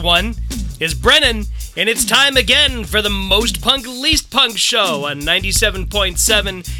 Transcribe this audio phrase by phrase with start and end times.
[0.00, 0.34] Everyone.
[0.80, 1.44] It's Brennan,
[1.76, 6.16] and it's time again for the most punk, least punk show on 97.7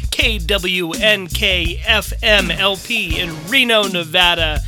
[0.09, 4.61] KWNK FM LP in Reno, Nevada.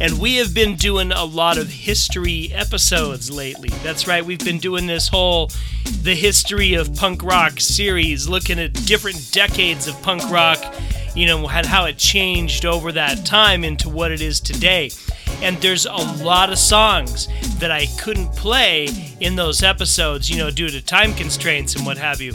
[0.00, 3.68] And we have been doing a lot of history episodes lately.
[3.82, 5.50] That's right, we've been doing this whole
[6.02, 10.56] The History of Punk Rock series, looking at different decades of punk rock,
[11.14, 14.90] you know, how it changed over that time into what it is today.
[15.42, 17.28] And there's a lot of songs
[17.58, 18.88] that I couldn't play
[19.20, 22.32] in those episodes, you know, due to time constraints and what have you.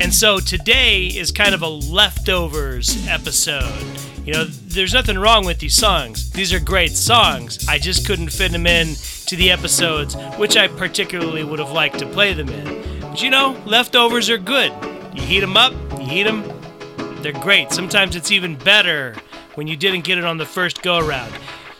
[0.00, 3.84] And so today is kind of a leftovers episode.
[4.24, 6.30] You know, there's nothing wrong with these songs.
[6.30, 7.66] These are great songs.
[7.68, 8.94] I just couldn't fit them in
[9.26, 13.00] to the episodes, which I particularly would have liked to play them in.
[13.00, 14.72] But you know, leftovers are good.
[15.14, 16.44] You heat them up, you heat them,
[17.22, 17.72] they're great.
[17.72, 19.14] Sometimes it's even better
[19.54, 21.32] when you didn't get it on the first go around.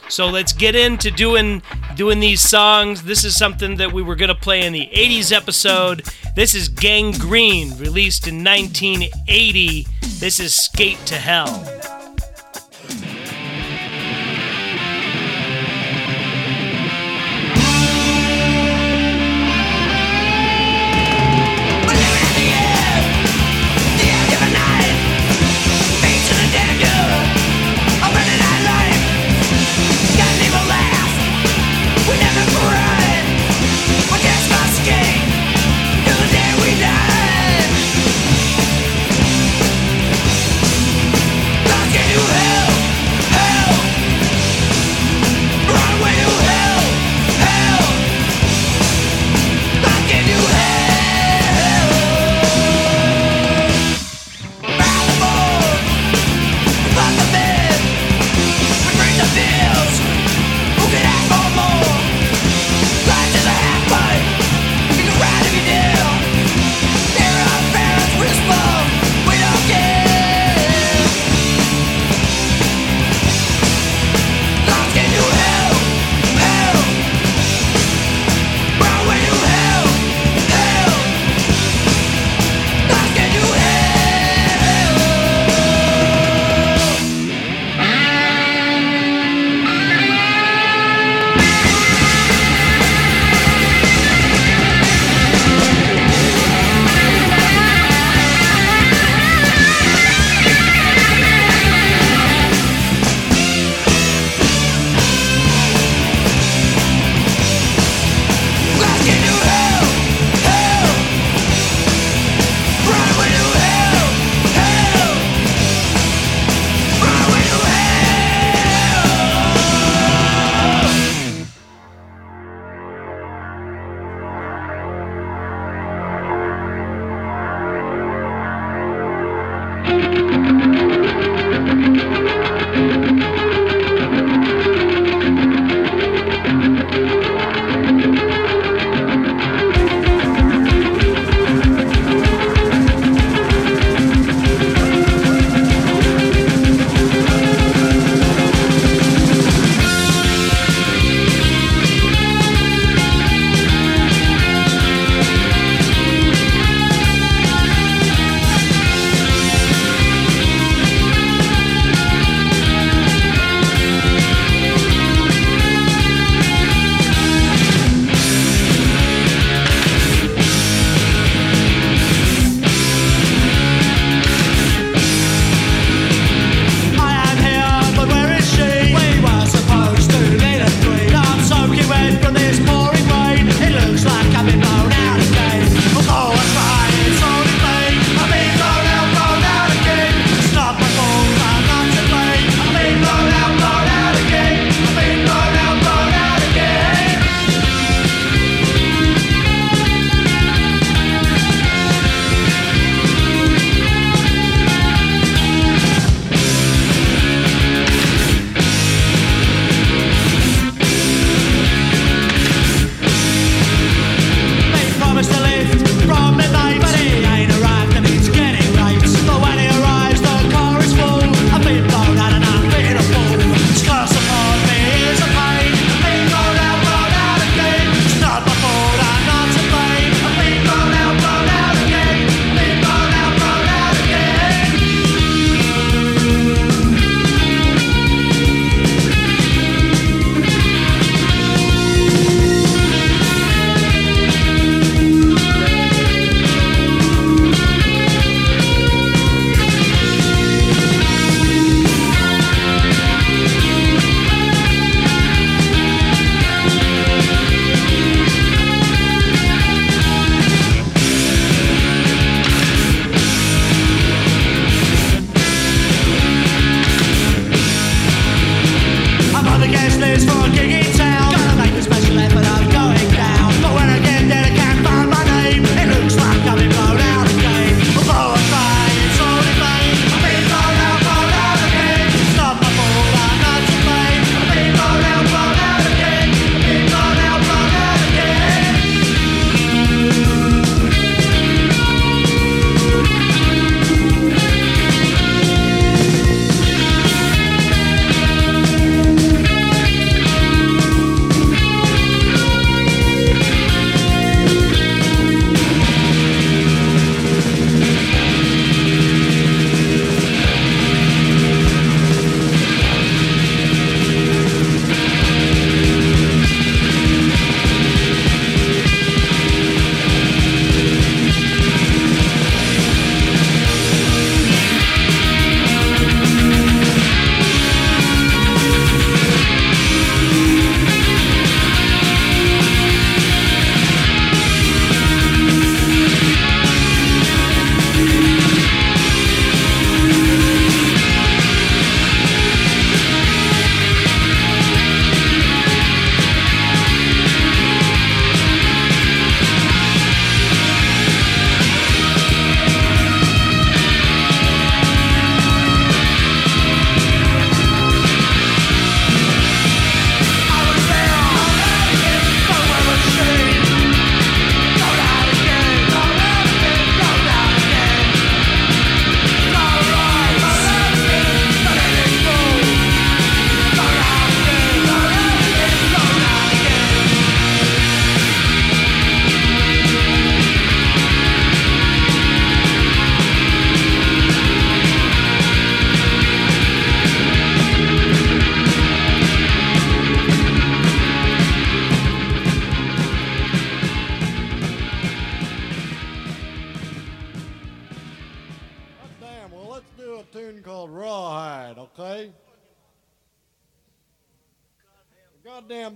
[0.09, 1.63] So let's get into doing
[1.95, 3.03] doing these songs.
[3.05, 6.05] This is something that we were gonna play in the 80s episode.
[6.35, 9.87] This is Gang Green, released in 1980.
[10.19, 12.00] This is Skate to Hell.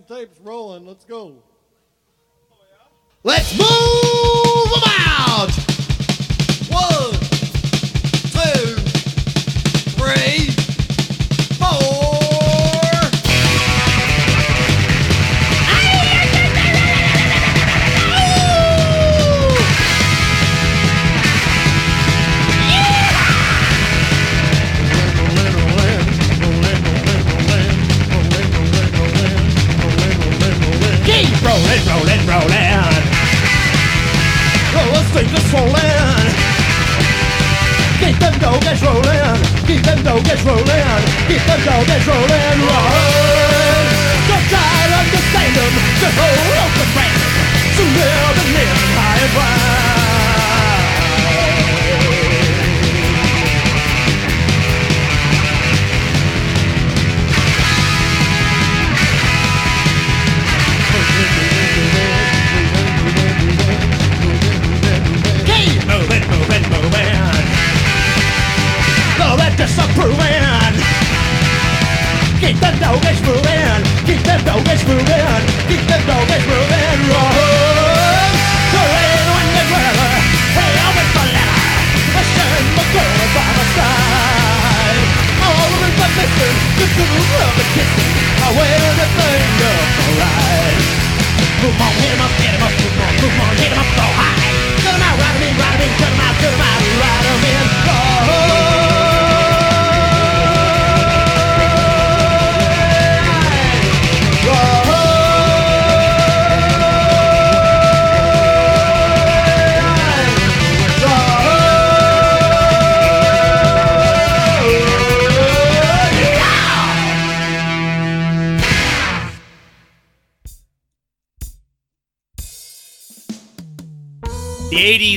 [0.07, 0.87] Tape's rolling.
[0.87, 1.43] Let's go.
[3.23, 5.64] Let's move about.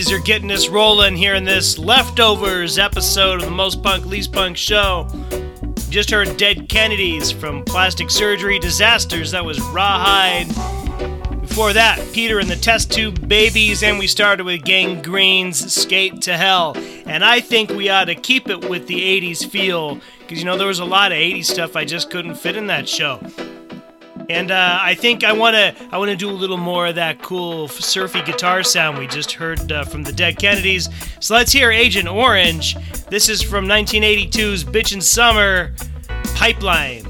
[0.08, 4.32] 80s are getting us rolling here in this leftovers episode of the Most Punk Least
[4.32, 5.08] Punk show.
[5.90, 9.32] Just heard Dead Kennedys from Plastic Surgery Disasters.
[9.32, 10.48] That was Rawhide.
[11.42, 16.22] Before that, Peter and the Test Tube Babies, and we started with Gang Green's Skate
[16.22, 16.78] to Hell.
[17.06, 20.58] And I think we ought to keep it with the 80s feel, because you know,
[20.58, 23.20] there was a lot of 80s stuff I just couldn't fit in that show.
[24.30, 26.96] And uh, I think I want to I want to do a little more of
[26.96, 30.90] that cool surfy guitar sound we just heard uh, from the Dead Kennedys.
[31.20, 32.76] So let's hear Agent Orange.
[33.10, 35.74] This is from 1982's Bitchin' Summer
[36.36, 37.07] Pipeline.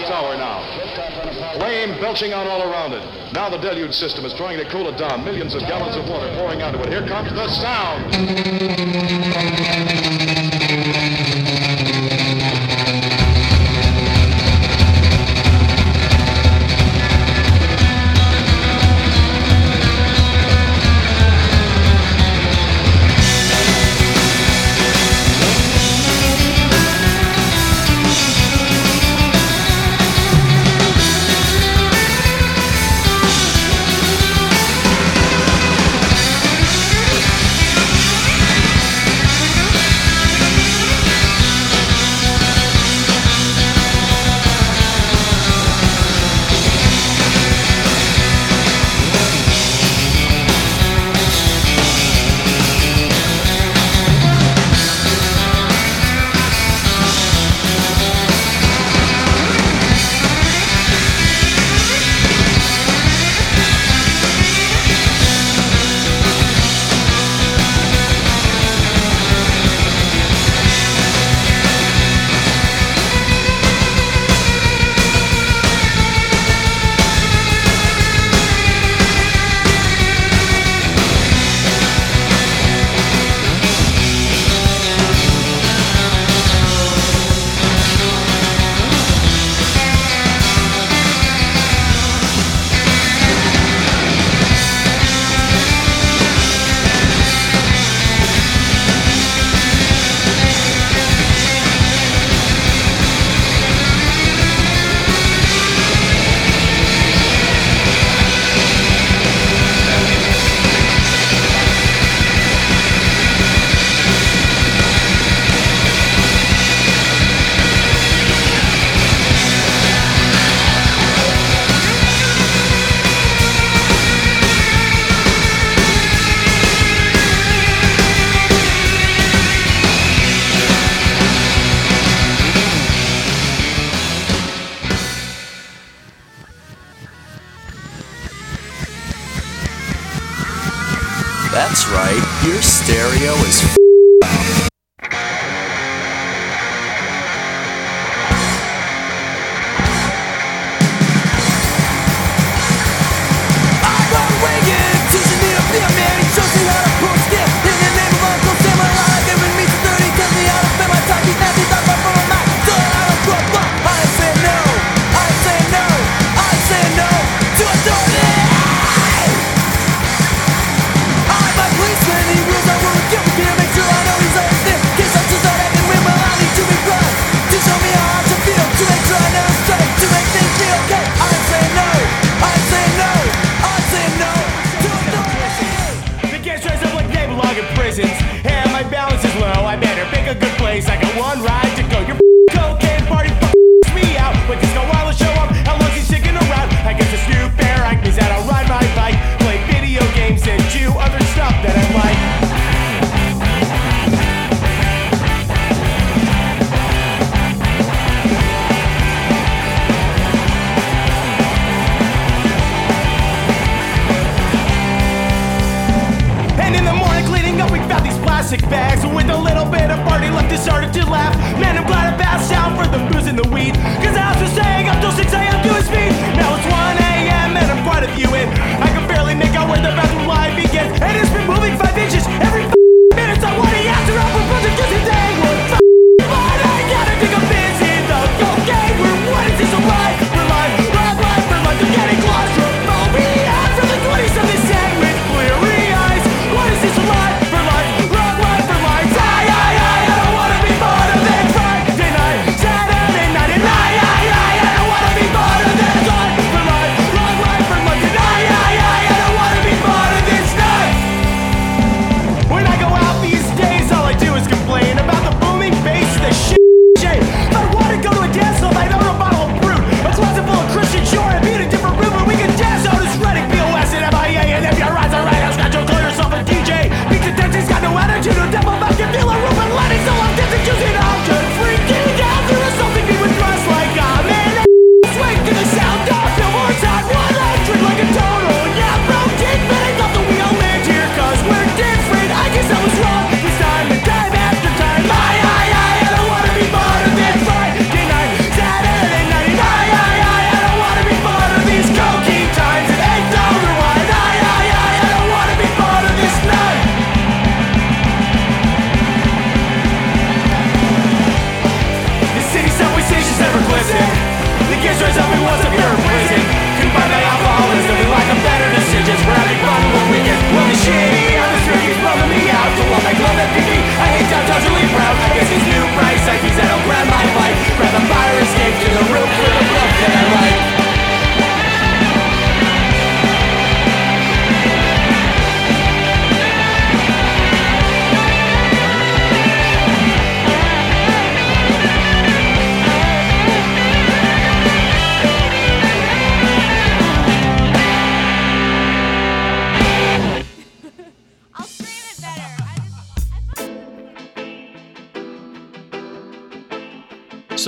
[0.00, 0.60] the tower now.
[1.58, 3.02] Flame belching out all around it.
[3.32, 5.24] Now the deluge system is trying to cool it down.
[5.24, 6.88] Millions of gallons of water pouring onto it.
[6.88, 8.14] Here comes the sound.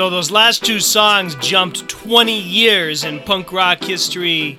[0.03, 4.59] So those last two songs jumped 20 years in punk rock history.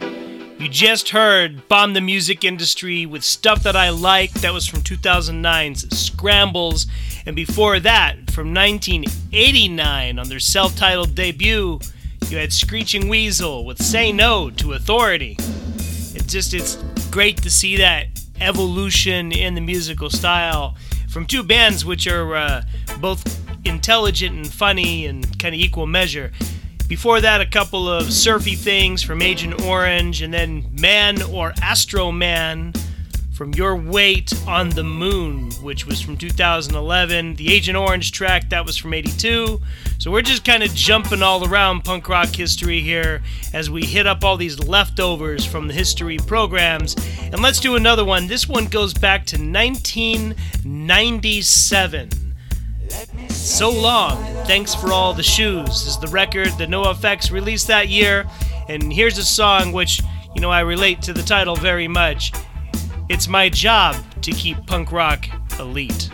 [0.57, 4.79] You just heard Bomb the Music Industry with Stuff That I Like, that was from
[4.83, 6.87] 2009's Scrambles.
[7.25, 11.77] And before that, from 1989 on their self titled debut,
[12.29, 15.35] you had Screeching Weasel with Say No to Authority.
[15.37, 16.77] It's just, it's
[17.11, 18.07] great to see that
[18.39, 20.77] evolution in the musical style
[21.09, 22.63] from two bands which are uh,
[23.01, 26.31] both intelligent and funny and kind of equal measure.
[26.87, 32.11] Before that, a couple of surfy things from Agent Orange, and then Man or Astro
[32.11, 32.73] Man
[33.33, 37.33] from Your Weight on the Moon, which was from 2011.
[37.35, 39.59] The Agent Orange track, that was from 82.
[39.97, 43.23] So we're just kind of jumping all around punk rock history here
[43.53, 46.95] as we hit up all these leftovers from the history programs.
[47.21, 48.27] And let's do another one.
[48.27, 52.22] This one goes back to 1997.
[53.29, 58.25] So Long, Thanks for All the Shoes is the record that NoFX released that year.
[58.67, 60.01] And here's a song which,
[60.35, 62.33] you know, I relate to the title very much.
[63.09, 65.25] It's my job to keep punk rock
[65.59, 66.09] elite.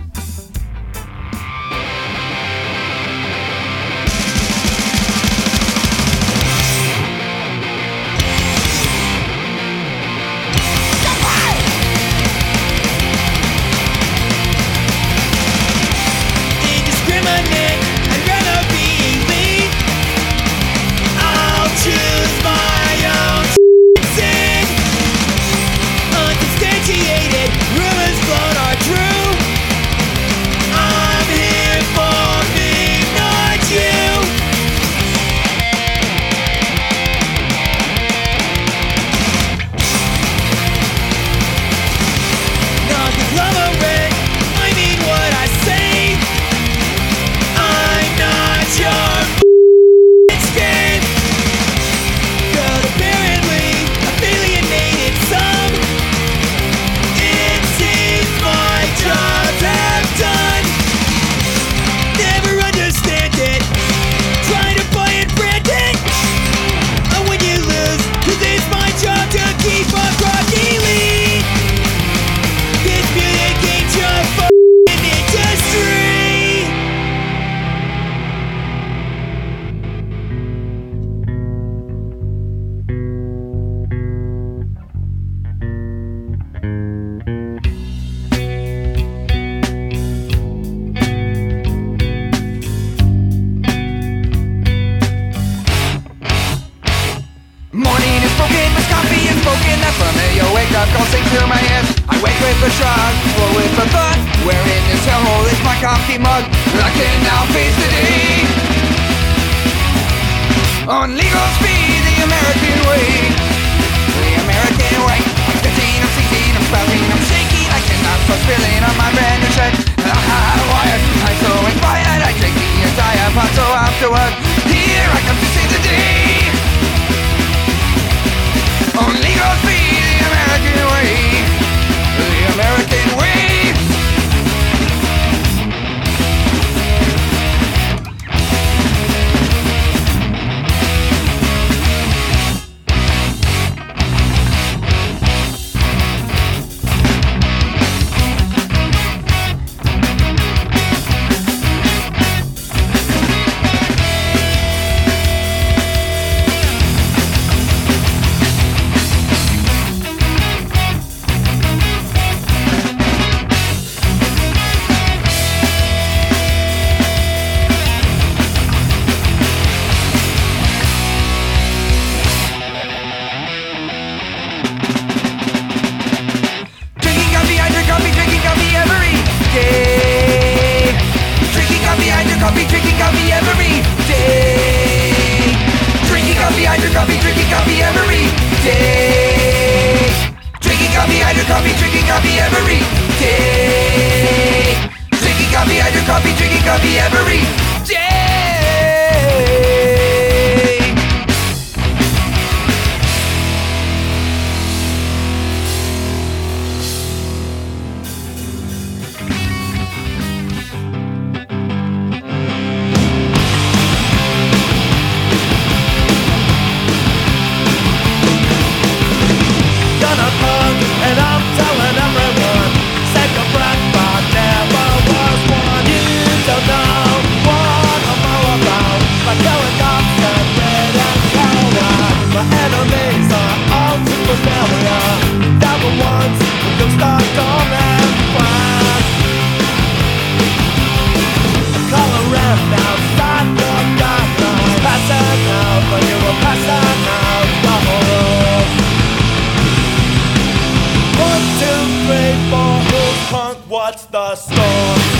[253.89, 255.18] What's the story?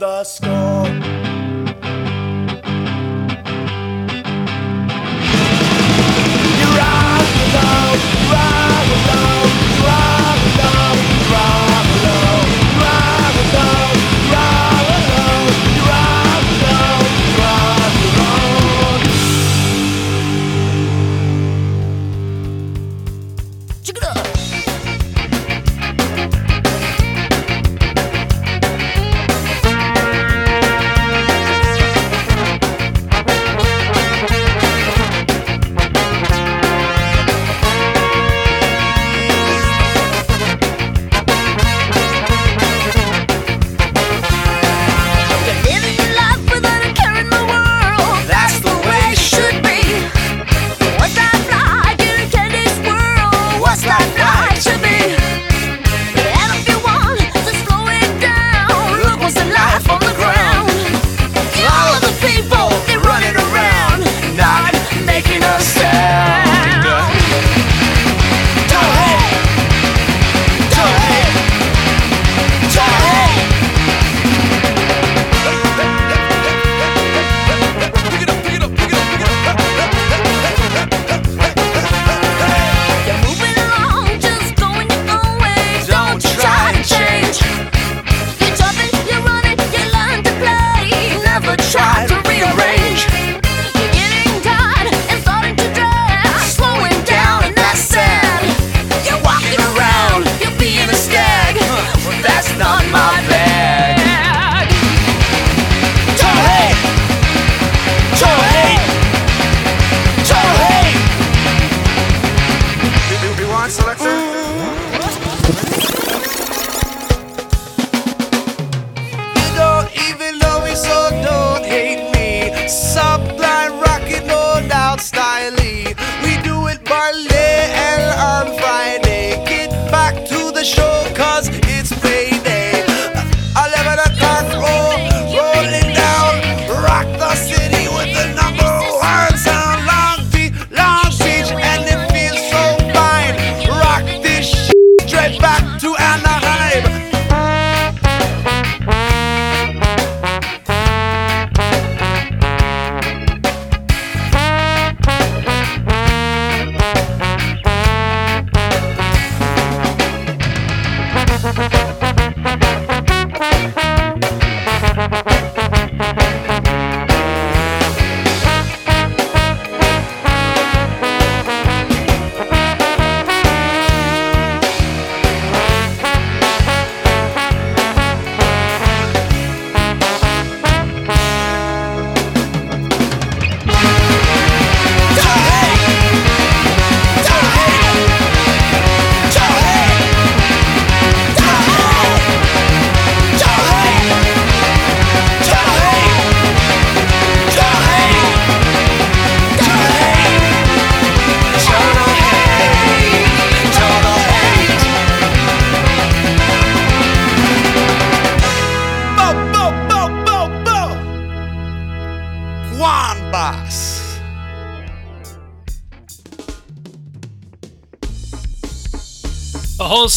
[0.00, 0.86] The score?
[6.58, 8.00] You rock alone,
[8.32, 9.39] rock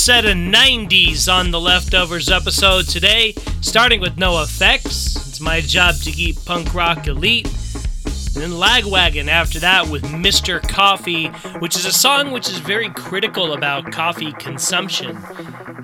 [0.04, 5.16] set of 90s on the Leftovers episode today, starting with NOFX.
[5.30, 7.46] It's my job to keep punk rock elite.
[7.46, 10.62] And then Lagwagon after that with Mr.
[10.62, 11.28] Coffee,
[11.60, 15.18] which is a song which is very critical about coffee consumption.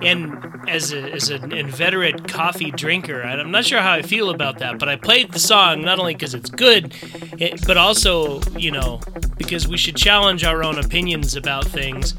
[0.01, 4.59] And as, a, as an inveterate coffee drinker, I'm not sure how I feel about
[4.59, 6.93] that, but I played the song not only because it's good,
[7.39, 8.99] it, but also, you know,
[9.37, 12.15] because we should challenge our own opinions about things.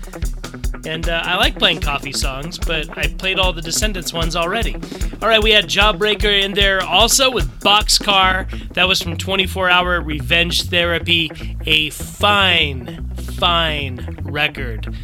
[0.84, 4.74] And uh, I like playing coffee songs, but I played all the Descendents ones already.
[5.22, 8.48] All right, we had Jawbreaker in there also with Boxcar.
[8.74, 11.56] That was from 24 Hour Revenge Therapy.
[11.66, 14.94] A fine, fine record.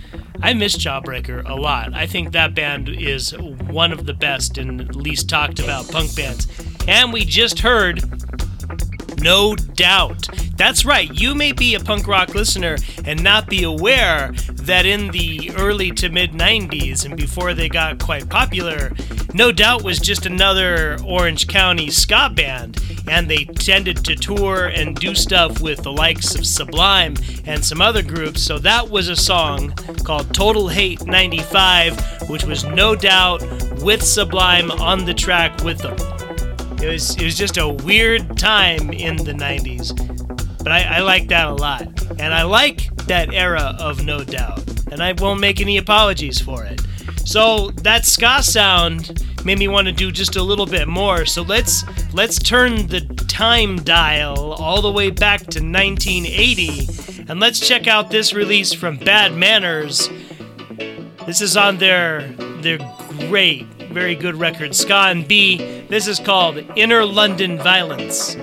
[0.42, 1.94] I miss Jawbreaker a lot.
[1.94, 6.46] I think that band is one of the best and least talked about punk bands.
[6.88, 8.02] And we just heard
[9.20, 10.28] no doubt.
[10.56, 15.10] That's right, you may be a punk rock listener and not be aware that in
[15.10, 18.92] the early to mid 90s and before they got quite popular,
[19.34, 24.96] No Doubt was just another Orange County ska band, and they tended to tour and
[24.96, 28.42] do stuff with the likes of Sublime and some other groups.
[28.42, 29.72] So that was a song
[30.04, 33.42] called Total Hate 95, which was No Doubt
[33.82, 36.15] with Sublime on the track with them.
[36.82, 39.96] It was it was just a weird time in the '90s,
[40.58, 41.82] but I, I like that a lot,
[42.18, 44.62] and I like that era of No Doubt,
[44.92, 46.80] and I won't make any apologies for it.
[47.24, 51.24] So that ska sound made me want to do just a little bit more.
[51.24, 57.60] So let's let's turn the time dial all the way back to 1980, and let's
[57.60, 60.08] check out this release from Bad Manners.
[61.26, 62.28] This is on their
[62.60, 62.78] their
[63.28, 65.56] great, very good record, Ska 'n' B.
[65.88, 68.36] This is called Inner London Violence.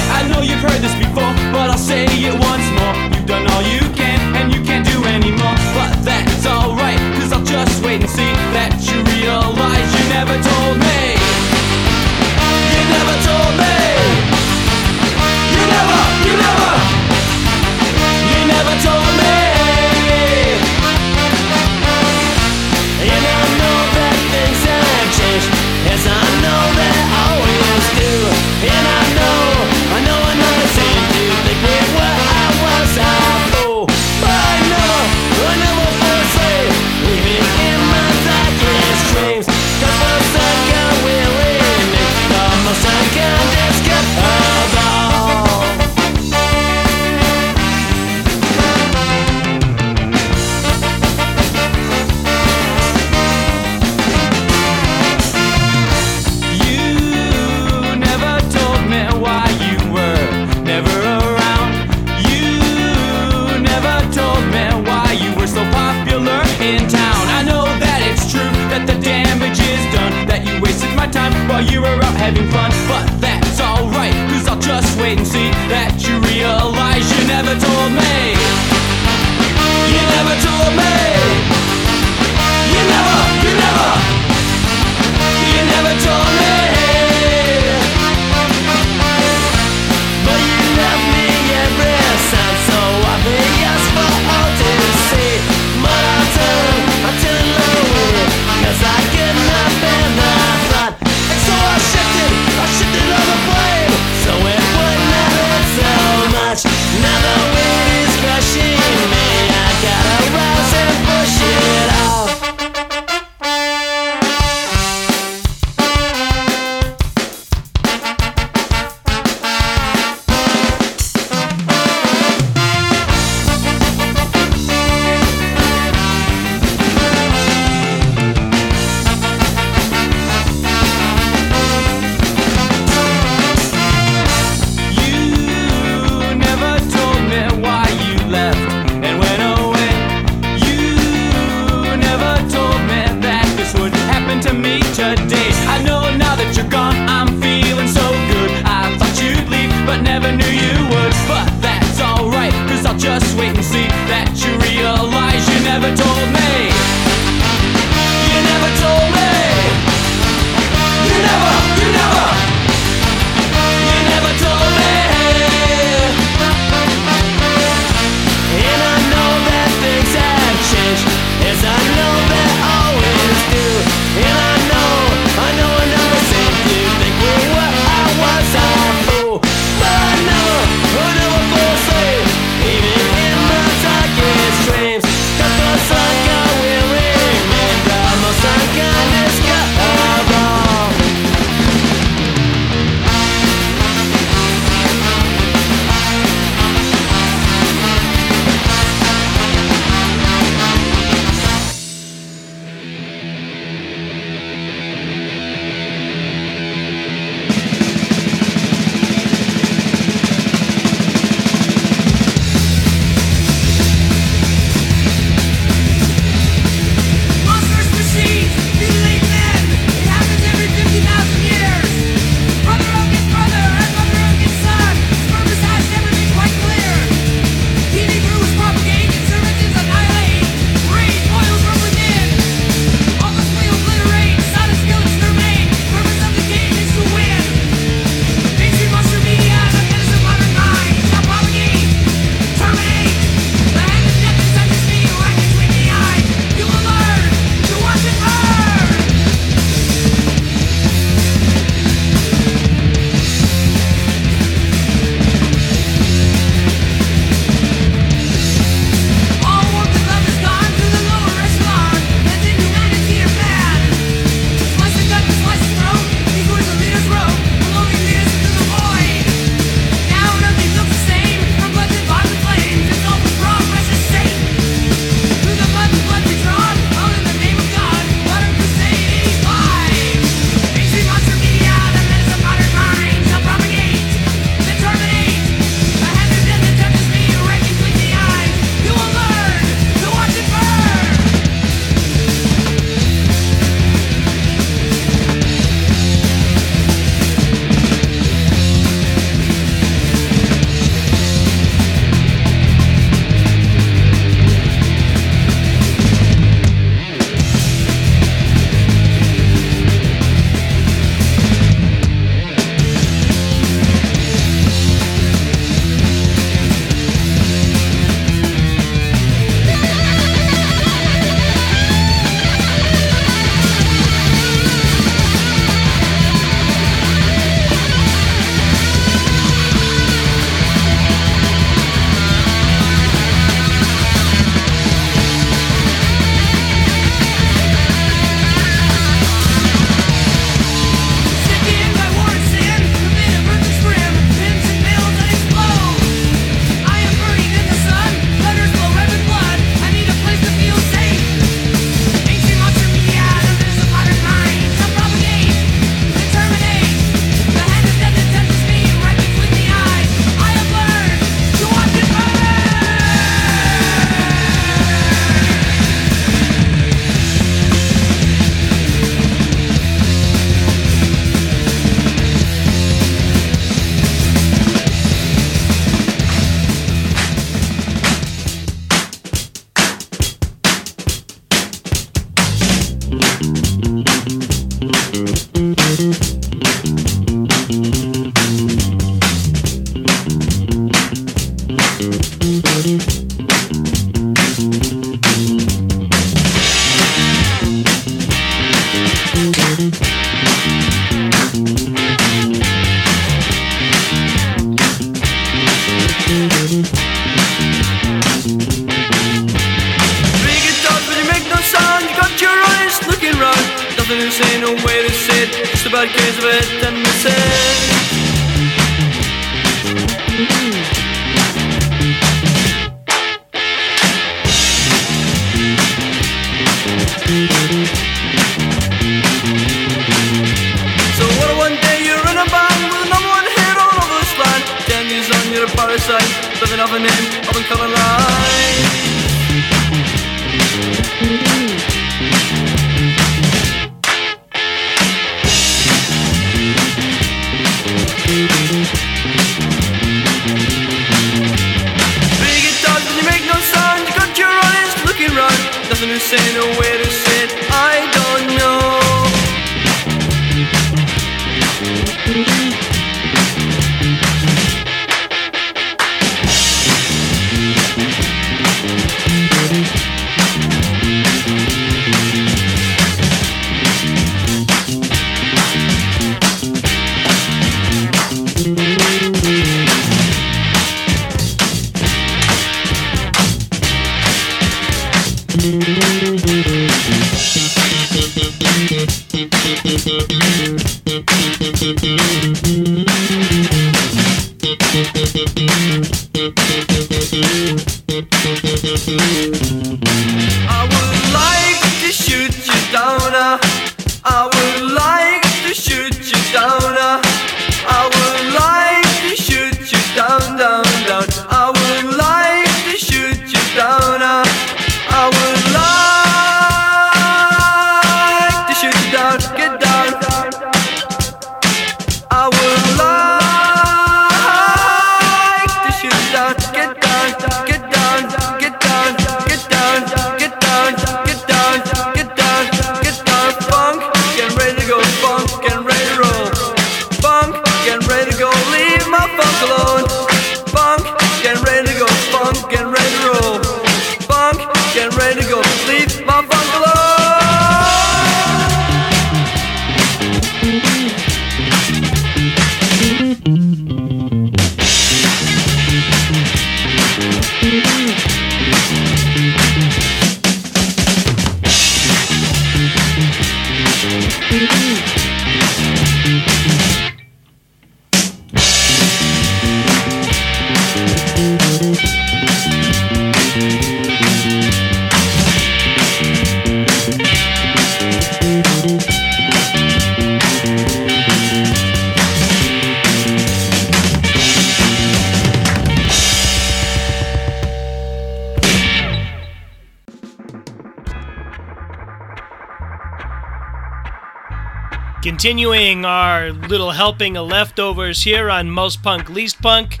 [595.42, 600.00] Continuing our little helping of leftovers here on Most Punk, Least Punk,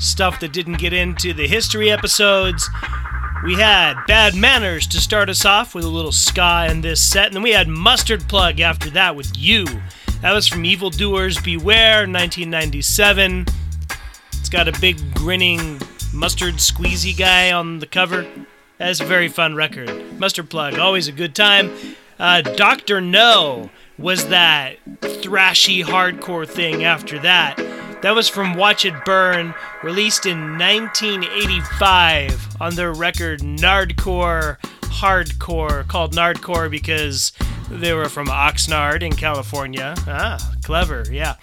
[0.00, 2.68] stuff that didn't get into the history episodes.
[3.44, 7.26] We had Bad Manners to start us off with a little ska in this set,
[7.26, 9.64] and then we had Mustard Plug after that with You.
[10.22, 13.46] That was from Evil Doers Beware, 1997.
[14.32, 15.80] It's got a big grinning
[16.12, 18.26] mustard squeezy guy on the cover.
[18.78, 20.18] That's a very fun record.
[20.18, 21.70] Mustard Plug, always a good time.
[22.18, 23.00] Uh, Dr.
[23.00, 23.70] Know
[24.00, 27.56] was that thrashy hardcore thing after that.
[28.02, 36.14] That was from Watch It Burn, released in 1985 on their record Nardcore Hardcore, called
[36.14, 37.32] Nardcore because
[37.70, 39.94] they were from Oxnard in California.
[40.06, 41.34] Ah, clever, yeah.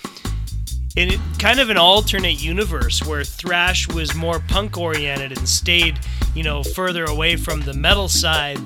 [0.96, 6.00] In kind of an alternate universe where thrash was more punk oriented and stayed,
[6.34, 8.58] you know, further away from the metal side,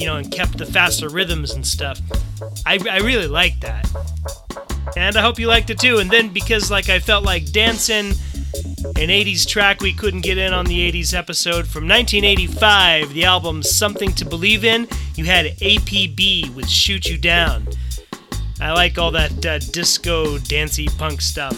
[0.00, 2.00] you know, and kept the faster rhythms and stuff.
[2.64, 3.86] I, I really liked that.
[4.96, 5.98] And I hope you liked it too.
[5.98, 8.06] And then because like I felt like dancing
[8.96, 13.62] an 80s track we couldn't get in on the 80s episode from 1985, the album
[13.62, 17.68] Something to Believe in, you had APB with Shoot You Down.
[18.58, 21.56] I like all that uh, disco dancey punk stuff.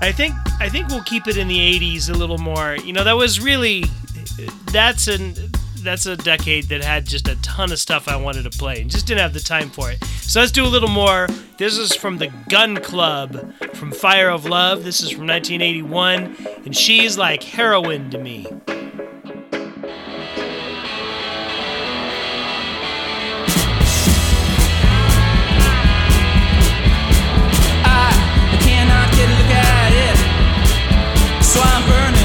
[0.00, 2.76] I think I think we'll keep it in the 80s a little more.
[2.76, 3.84] You know, that was really
[4.72, 5.34] that's an
[5.82, 8.90] that's a decade that had just a ton of stuff I wanted to play and
[8.90, 10.02] just didn't have the time for it.
[10.04, 11.28] So let's do a little more.
[11.58, 14.84] This is from the Gun Club from Fire of Love.
[14.84, 18.46] This is from 1981 and she's like heroin to me.
[27.84, 31.44] I cannot get a look at it.
[31.44, 32.17] So I'm burning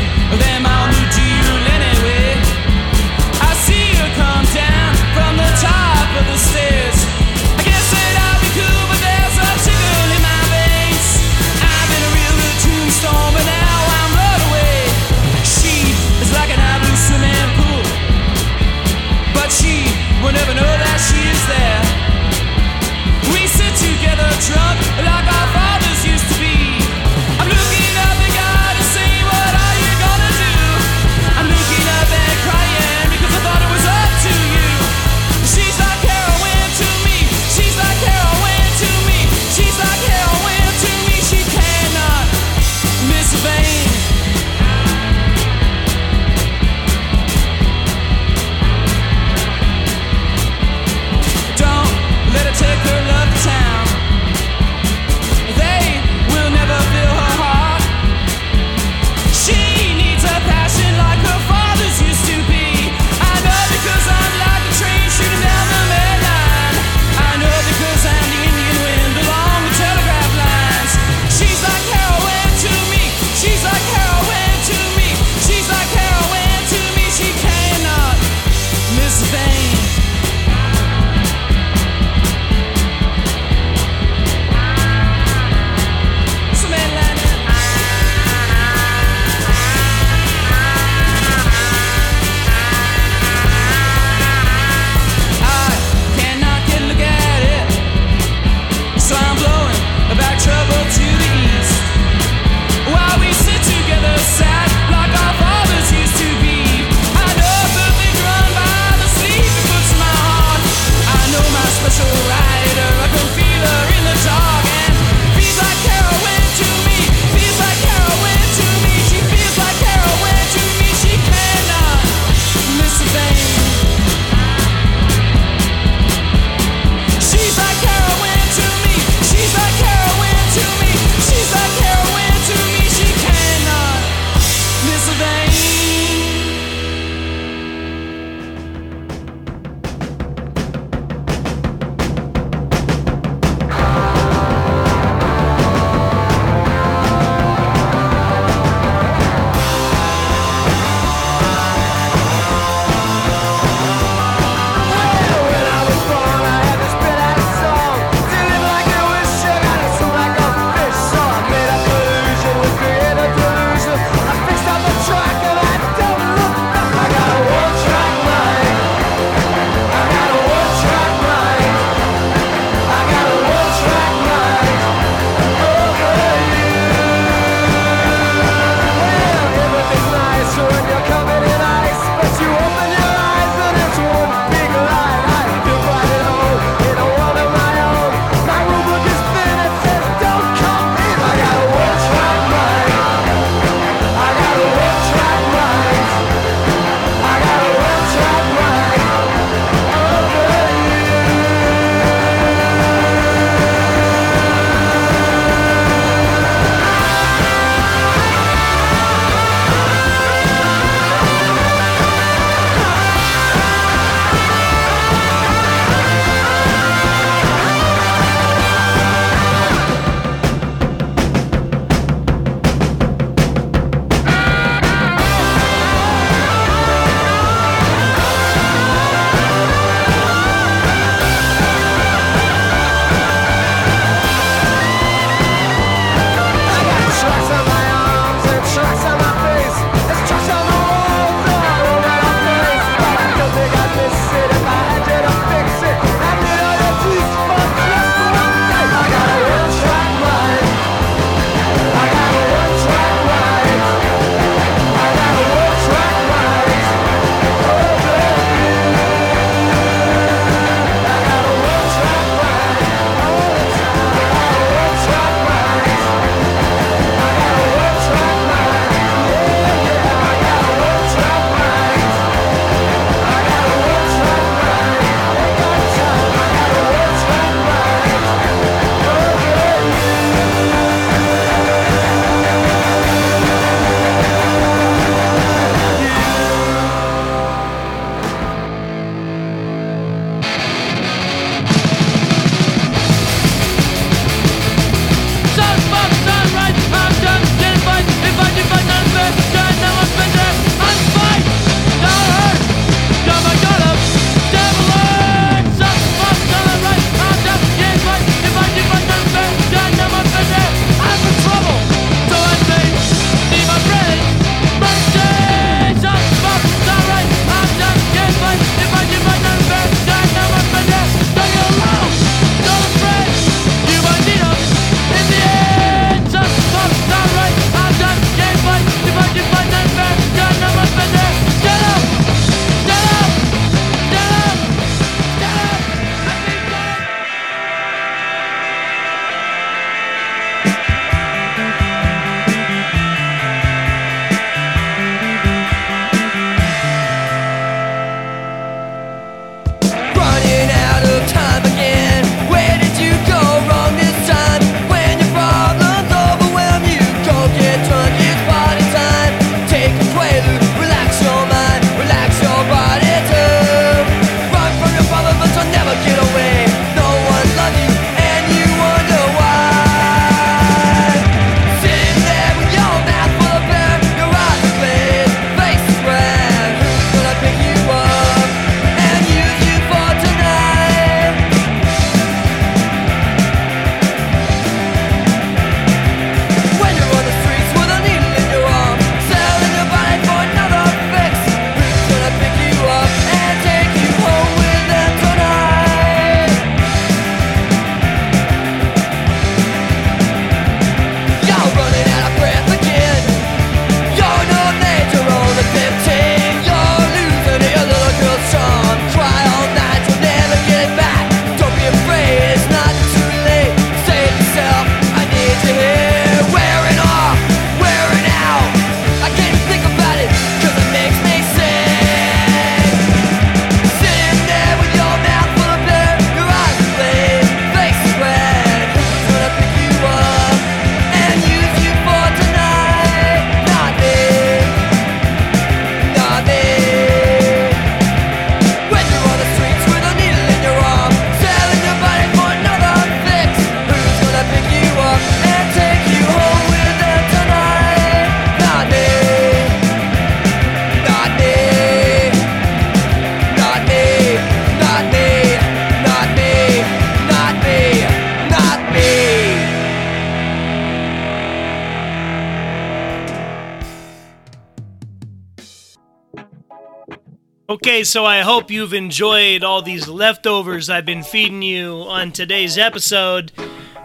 [467.73, 472.77] Okay, so I hope you've enjoyed all these leftovers I've been feeding you on today's
[472.77, 473.51] episode.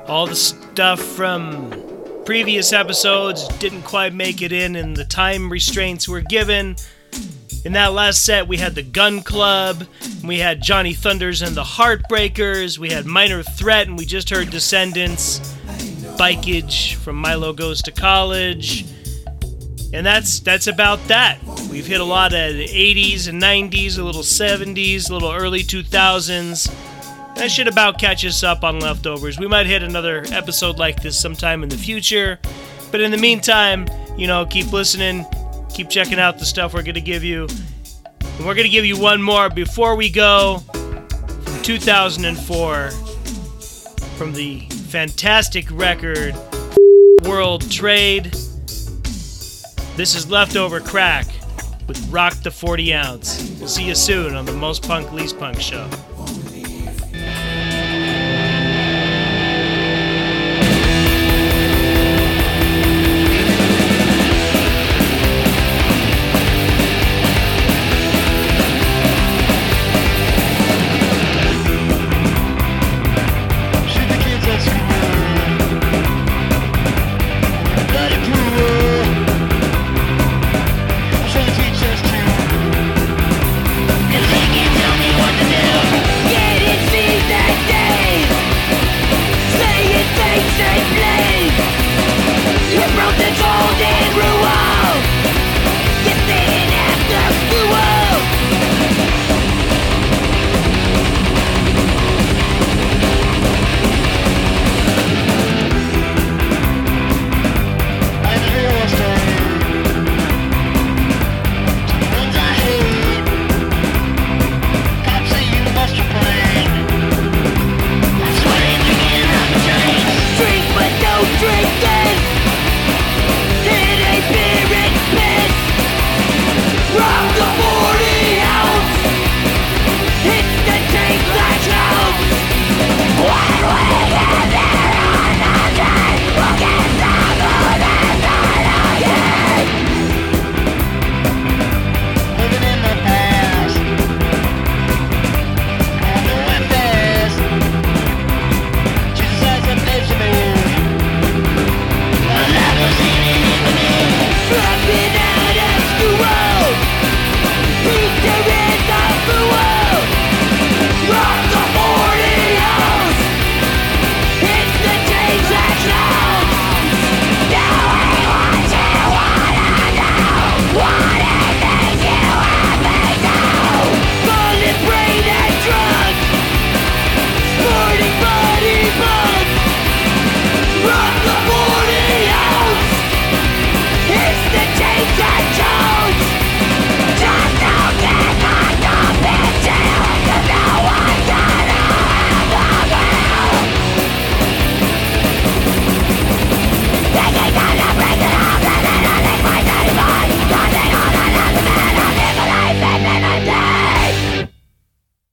[0.07, 1.79] All the stuff from
[2.25, 6.77] previous episodes didn't quite make it in, and the time restraints were given.
[7.67, 9.85] In that last set, we had the Gun Club,
[10.25, 14.49] we had Johnny Thunders and the Heartbreakers, we had Minor Threat, and we just heard
[14.49, 15.41] Descendents,
[16.17, 18.87] Bikeage from Milo Goes to College.
[19.93, 21.43] And that's that's about that.
[21.71, 25.63] We've hit a lot of the 80s and 90s, a little 70s, a little early
[25.63, 27.35] 2000s.
[27.37, 29.39] That should about catch us up on leftovers.
[29.39, 32.39] We might hit another episode like this sometime in the future.
[32.91, 33.87] But in the meantime,
[34.17, 35.25] you know, keep listening,
[35.73, 37.47] keep checking out the stuff we're going to give you.
[38.21, 42.91] And we're going to give you one more before we go from 2004
[44.17, 44.61] from the
[44.91, 46.35] fantastic record
[47.23, 48.37] World Trade.
[49.99, 51.27] This is Leftover Crack
[51.89, 53.57] with Rock the 40 Ounce.
[53.59, 55.91] We'll see you soon on the Most Punk Least Punk show.